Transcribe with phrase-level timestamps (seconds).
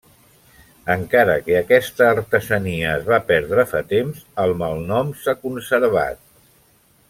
[0.93, 6.23] Encara que aquesta artesania es va perdre fa temps, el malnom s'ha conservat.